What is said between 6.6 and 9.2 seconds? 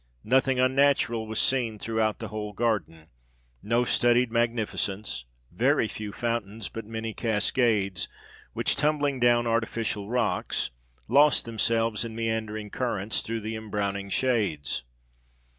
but many cascades, which tumbling